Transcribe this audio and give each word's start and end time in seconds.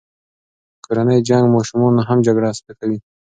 کورنی 0.83 1.17
جنګ 1.27 1.45
ماشومان 1.55 1.93
هم 2.09 2.17
جګړه 2.27 2.49
زده 2.59 2.73
کوي. 2.79 2.97